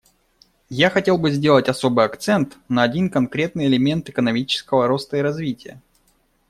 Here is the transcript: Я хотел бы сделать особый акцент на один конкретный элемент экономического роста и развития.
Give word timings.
Я 0.77 0.89
хотел 0.89 1.19
бы 1.19 1.29
сделать 1.29 1.69
особый 1.69 2.05
акцент 2.05 2.57
на 2.69 2.81
один 2.81 3.11
конкретный 3.11 3.67
элемент 3.67 4.09
экономического 4.09 4.87
роста 4.87 5.17
и 5.17 5.21
развития. 5.21 5.79